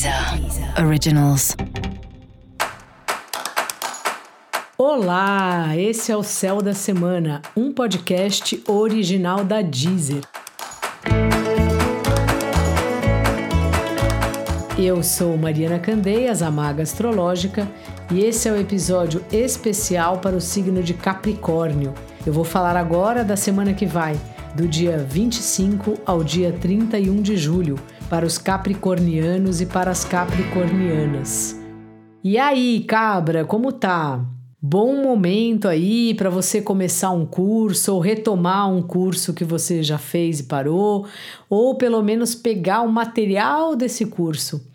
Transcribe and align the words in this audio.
Deezer 0.00 0.82
Originals. 0.82 1.54
Olá, 4.78 5.76
esse 5.76 6.10
é 6.10 6.16
o 6.16 6.22
Céu 6.22 6.62
da 6.62 6.72
Semana, 6.72 7.42
um 7.54 7.70
podcast 7.70 8.62
original 8.66 9.44
da 9.44 9.60
Deezer. 9.60 10.22
Eu 14.78 15.02
sou 15.02 15.36
Mariana 15.36 15.78
Candeias, 15.78 16.40
a 16.40 16.50
maga 16.50 16.82
astrológica, 16.82 17.70
e 18.10 18.20
esse 18.20 18.48
é 18.48 18.52
o 18.52 18.56
episódio 18.58 19.22
especial 19.30 20.16
para 20.16 20.34
o 20.34 20.40
signo 20.40 20.82
de 20.82 20.94
Capricórnio. 20.94 21.92
Eu 22.24 22.32
vou 22.32 22.44
falar 22.44 22.74
agora 22.74 23.22
da 23.22 23.36
semana 23.36 23.74
que 23.74 23.84
vai, 23.84 24.18
do 24.54 24.66
dia 24.66 24.96
25 24.96 25.98
ao 26.06 26.24
dia 26.24 26.52
31 26.58 27.20
de 27.20 27.36
julho, 27.36 27.78
para 28.10 28.26
os 28.26 28.38
capricornianos 28.38 29.60
e 29.60 29.66
para 29.66 29.92
as 29.92 30.04
capricornianas. 30.04 31.56
E 32.24 32.36
aí, 32.36 32.80
cabra, 32.80 33.44
como 33.44 33.70
tá? 33.70 34.26
Bom 34.60 35.00
momento 35.00 35.68
aí 35.68 36.12
para 36.14 36.28
você 36.28 36.60
começar 36.60 37.12
um 37.12 37.24
curso 37.24 37.94
ou 37.94 38.00
retomar 38.00 38.68
um 38.68 38.82
curso 38.82 39.32
que 39.32 39.44
você 39.44 39.80
já 39.82 39.96
fez 39.96 40.40
e 40.40 40.42
parou, 40.42 41.06
ou 41.48 41.76
pelo 41.76 42.02
menos 42.02 42.34
pegar 42.34 42.82
o 42.82 42.90
material 42.90 43.76
desse 43.76 44.04
curso. 44.04 44.68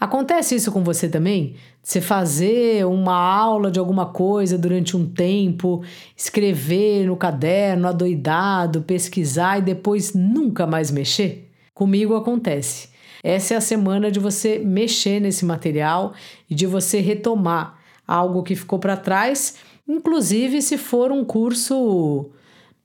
Acontece 0.00 0.54
isso 0.54 0.72
com 0.72 0.82
você 0.82 1.06
também? 1.06 1.56
Você 1.82 2.00
fazer 2.00 2.86
uma 2.86 3.14
aula 3.14 3.70
de 3.70 3.78
alguma 3.78 4.06
coisa 4.06 4.56
durante 4.56 4.96
um 4.96 5.06
tempo, 5.06 5.82
escrever 6.16 7.06
no 7.06 7.14
caderno, 7.14 7.86
adoidado, 7.86 8.80
pesquisar 8.80 9.58
e 9.58 9.62
depois 9.62 10.14
nunca 10.14 10.66
mais 10.66 10.90
mexer? 10.90 11.49
Comigo 11.74 12.14
acontece. 12.14 12.88
Essa 13.22 13.54
é 13.54 13.56
a 13.56 13.60
semana 13.60 14.10
de 14.10 14.18
você 14.18 14.58
mexer 14.58 15.20
nesse 15.20 15.44
material 15.44 16.14
e 16.48 16.54
de 16.54 16.66
você 16.66 17.00
retomar 17.00 17.78
algo 18.06 18.42
que 18.42 18.56
ficou 18.56 18.78
para 18.78 18.96
trás, 18.96 19.56
inclusive 19.86 20.60
se 20.62 20.76
for 20.76 21.12
um 21.12 21.24
curso 21.24 22.30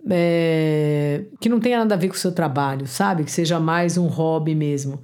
é, 0.09 1.23
que 1.39 1.49
não 1.49 1.59
tenha 1.59 1.79
nada 1.79 1.95
a 1.95 1.97
ver 1.97 2.09
com 2.09 2.15
o 2.15 2.17
seu 2.17 2.31
trabalho, 2.31 2.85
sabe? 2.85 3.23
Que 3.23 3.31
seja 3.31 3.59
mais 3.59 3.97
um 3.97 4.07
hobby 4.07 4.53
mesmo. 4.53 5.01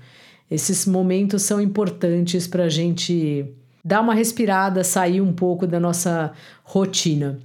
Esses 0.49 0.85
momentos 0.85 1.43
são 1.43 1.61
importantes 1.61 2.45
para 2.45 2.65
a 2.65 2.69
gente 2.69 3.45
dar 3.83 4.01
uma 4.01 4.13
respirada, 4.13 4.83
sair 4.83 5.21
um 5.21 5.33
pouco 5.33 5.65
da 5.65 5.79
nossa 5.79 6.33
rotina. 6.63 7.39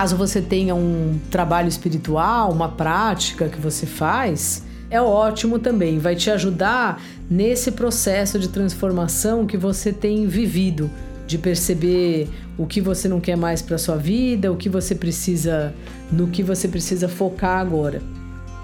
Caso 0.00 0.16
você 0.16 0.40
tenha 0.40 0.74
um 0.74 1.20
trabalho 1.30 1.68
espiritual, 1.68 2.50
uma 2.50 2.70
prática 2.70 3.50
que 3.50 3.60
você 3.60 3.84
faz, 3.84 4.64
é 4.90 4.98
ótimo 4.98 5.58
também, 5.58 5.98
vai 5.98 6.16
te 6.16 6.30
ajudar 6.30 7.02
nesse 7.28 7.70
processo 7.70 8.38
de 8.38 8.48
transformação 8.48 9.44
que 9.44 9.58
você 9.58 9.92
tem 9.92 10.26
vivido, 10.26 10.90
de 11.26 11.36
perceber 11.36 12.30
o 12.56 12.66
que 12.66 12.80
você 12.80 13.10
não 13.10 13.20
quer 13.20 13.36
mais 13.36 13.60
para 13.60 13.76
sua 13.76 13.98
vida, 13.98 14.50
o 14.50 14.56
que 14.56 14.70
você 14.70 14.94
precisa, 14.94 15.74
no 16.10 16.28
que 16.28 16.42
você 16.42 16.66
precisa 16.66 17.06
focar 17.06 17.60
agora. 17.60 18.00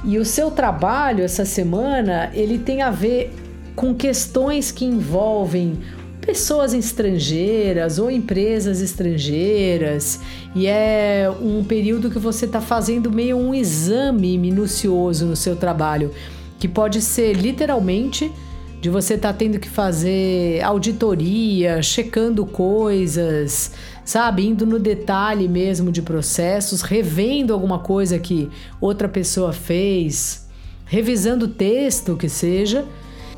E 0.07 0.17
o 0.17 0.25
seu 0.25 0.51
trabalho 0.51 1.23
essa 1.23 1.45
semana, 1.45 2.31
ele 2.33 2.57
tem 2.57 2.81
a 2.81 2.91
ver 2.91 3.31
com 3.75 3.95
questões 3.95 4.73
que 4.73 4.87
envolvem 4.87 5.81
pessoas 6.27 6.75
estrangeiras 6.75 8.01
ou 8.01 8.11
empresas 8.11 8.81
estrangeiras, 8.81 10.21
e 10.57 10.67
é 10.67 11.33
um 11.41 11.63
período 11.63 12.11
que 12.11 12.19
você 12.19 12.47
está 12.47 12.61
fazendo 12.61 13.13
meio 13.13 13.37
um 13.37 13.55
exame 13.55 14.37
minucioso 14.37 15.25
no 15.25 15.37
seu 15.37 15.55
trabalho, 15.55 16.11
que 16.59 16.67
pode 16.67 17.01
ser 17.01 17.35
literalmente 17.35 18.33
de 18.81 18.91
você 18.91 19.15
estar 19.15 19.33
tá 19.33 19.39
tendo 19.39 19.61
que 19.61 19.69
fazer 19.69 20.61
auditoria, 20.65 21.81
checando 21.81 22.45
coisas, 22.45 23.71
sabe, 24.05 24.47
indo 24.47 24.67
no 24.67 24.81
detalhe 24.81 25.49
mesmo 25.49 25.93
de 25.93 26.03
processos, 26.03 26.83
revendo 26.83 27.55
alguma 27.55 27.79
coisa 27.79 28.19
que 28.19 28.51
outra 28.81 29.09
pessoa 29.09 29.53
fez, 29.53 30.45
revisando 30.87 31.47
texto 31.47 32.17
que 32.17 32.29
seja 32.29 32.85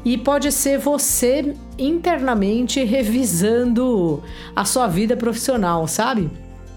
e 0.05 0.17
pode 0.17 0.51
ser 0.53 0.79
você 0.79 1.55
internamente 1.79 2.83
revisando 2.85 4.23
a 4.55 4.65
sua 4.65 4.87
vida 4.87 5.17
profissional, 5.17 5.87
sabe? 5.87 6.31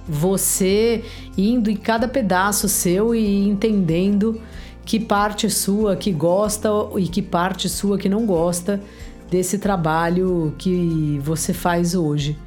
Você 0.08 1.04
indo 1.38 1.70
em 1.70 1.76
cada 1.76 2.08
pedaço 2.08 2.68
seu 2.68 3.14
e 3.14 3.48
entendendo 3.48 4.42
que 4.84 5.00
parte 5.00 5.50
sua 5.50 5.96
que 5.96 6.12
gosta 6.12 6.70
e 6.98 7.08
que 7.08 7.22
parte 7.22 7.70
sua 7.70 7.98
que 7.98 8.10
não 8.10 8.26
gosta 8.26 8.82
desse 9.30 9.58
trabalho 9.58 10.54
que 10.58 11.20
você 11.24 11.54
faz 11.54 11.96
hoje. 11.96 12.38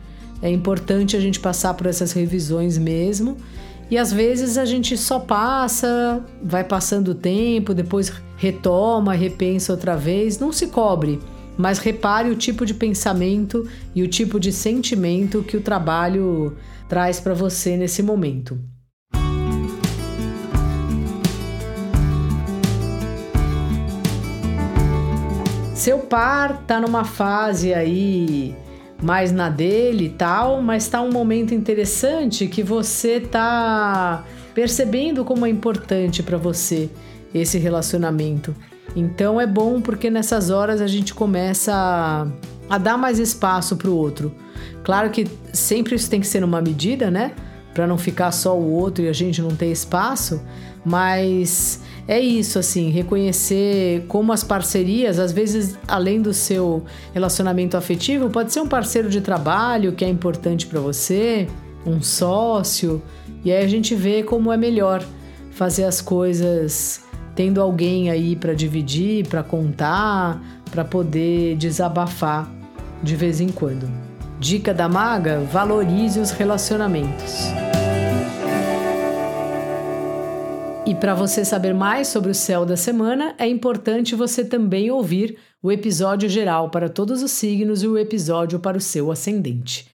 É 0.42 0.50
importante 0.50 1.16
a 1.16 1.20
gente 1.20 1.40
passar 1.40 1.72
por 1.74 1.86
essas 1.86 2.12
revisões 2.12 2.76
mesmo 2.76 3.36
e 3.90 3.98
às 3.98 4.12
vezes 4.12 4.56
a 4.56 4.64
gente 4.64 4.96
só 4.96 5.18
passa, 5.18 6.24
vai 6.42 6.64
passando 6.64 7.08
o 7.08 7.14
tempo, 7.14 7.74
depois 7.74 8.12
retoma, 8.36 9.14
repensa 9.14 9.72
outra 9.72 9.96
vez. 9.96 10.38
Não 10.38 10.52
se 10.52 10.68
cobre, 10.68 11.20
mas 11.56 11.78
repare 11.78 12.30
o 12.30 12.36
tipo 12.36 12.64
de 12.64 12.74
pensamento 12.74 13.68
e 13.94 14.02
o 14.02 14.08
tipo 14.08 14.40
de 14.40 14.52
sentimento 14.52 15.42
que 15.42 15.56
o 15.56 15.60
trabalho 15.60 16.56
traz 16.88 17.20
para 17.20 17.34
você 17.34 17.76
nesse 17.76 18.02
momento. 18.02 18.58
Seu 25.74 25.98
par 25.98 26.62
tá 26.66 26.80
numa 26.80 27.04
fase 27.04 27.74
aí 27.74 28.56
mais 29.04 29.30
na 29.30 29.50
dele 29.50 30.06
e 30.06 30.08
tal, 30.08 30.62
mas 30.62 30.88
tá 30.88 31.02
um 31.02 31.12
momento 31.12 31.54
interessante 31.54 32.46
que 32.46 32.62
você 32.62 33.20
tá 33.20 34.24
percebendo 34.54 35.24
como 35.24 35.44
é 35.44 35.50
importante 35.50 36.22
para 36.22 36.38
você 36.38 36.88
esse 37.34 37.58
relacionamento. 37.58 38.56
Então 38.96 39.38
é 39.38 39.46
bom 39.46 39.80
porque 39.80 40.08
nessas 40.08 40.48
horas 40.48 40.80
a 40.80 40.86
gente 40.86 41.12
começa 41.12 41.72
a, 41.74 42.26
a 42.74 42.78
dar 42.78 42.96
mais 42.96 43.18
espaço 43.18 43.76
para 43.76 43.90
o 43.90 43.96
outro. 43.96 44.34
Claro 44.82 45.10
que 45.10 45.26
sempre 45.52 45.94
isso 45.94 46.08
tem 46.08 46.20
que 46.20 46.26
ser 46.26 46.40
numa 46.40 46.62
medida, 46.62 47.10
né? 47.10 47.32
Para 47.74 47.86
não 47.86 47.98
ficar 47.98 48.30
só 48.30 48.56
o 48.56 48.72
outro 48.72 49.04
e 49.04 49.08
a 49.08 49.12
gente 49.12 49.42
não 49.42 49.50
ter 49.50 49.70
espaço, 49.70 50.40
mas 50.84 51.82
é 52.06 52.20
isso, 52.20 52.58
assim, 52.58 52.90
reconhecer 52.90 54.04
como 54.06 54.32
as 54.32 54.44
parcerias, 54.44 55.18
às 55.18 55.32
vezes, 55.32 55.76
além 55.88 56.22
do 56.22 56.32
seu 56.32 56.84
relacionamento 57.12 57.76
afetivo, 57.76 58.30
pode 58.30 58.52
ser 58.52 58.60
um 58.60 58.68
parceiro 58.68 59.08
de 59.08 59.20
trabalho 59.20 59.92
que 59.92 60.04
é 60.04 60.08
importante 60.08 60.66
para 60.66 60.78
você, 60.80 61.48
um 61.84 62.00
sócio, 62.00 63.02
e 63.44 63.50
aí 63.50 63.64
a 63.64 63.68
gente 63.68 63.94
vê 63.94 64.22
como 64.22 64.52
é 64.52 64.56
melhor 64.56 65.04
fazer 65.50 65.84
as 65.84 66.00
coisas 66.00 67.00
tendo 67.34 67.60
alguém 67.60 68.10
aí 68.10 68.36
para 68.36 68.54
dividir, 68.54 69.26
para 69.26 69.42
contar, 69.42 70.40
para 70.70 70.84
poder 70.84 71.56
desabafar 71.56 72.50
de 73.02 73.16
vez 73.16 73.40
em 73.40 73.48
quando. 73.48 74.13
Dica 74.38 74.74
da 74.74 74.88
maga: 74.88 75.40
valorize 75.40 76.18
os 76.18 76.30
relacionamentos. 76.30 77.52
E 80.86 80.94
para 80.94 81.14
você 81.14 81.44
saber 81.44 81.72
mais 81.72 82.08
sobre 82.08 82.30
o 82.30 82.34
céu 82.34 82.66
da 82.66 82.76
semana, 82.76 83.34
é 83.38 83.48
importante 83.48 84.14
você 84.14 84.44
também 84.44 84.90
ouvir 84.90 85.38
o 85.62 85.72
episódio 85.72 86.28
geral 86.28 86.68
para 86.68 86.90
todos 86.90 87.22
os 87.22 87.30
signos 87.30 87.82
e 87.82 87.88
o 87.88 87.96
episódio 87.96 88.58
para 88.58 88.76
o 88.76 88.80
seu 88.80 89.10
ascendente. 89.10 89.86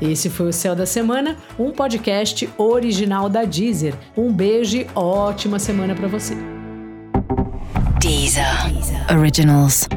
Esse 0.00 0.30
foi 0.30 0.48
o 0.48 0.52
Céu 0.52 0.74
da 0.74 0.86
Semana, 0.86 1.36
um 1.58 1.70
podcast 1.70 2.48
original 2.56 3.28
da 3.28 3.44
Deezer. 3.44 3.94
Um 4.16 4.32
beijo 4.32 4.78
e 4.78 4.86
ótima 4.94 5.58
semana 5.58 5.94
para 5.94 6.08
você. 6.08 6.34
Deezer. 8.00 8.72
Deezer. 8.72 9.18
Originals. 9.18 9.88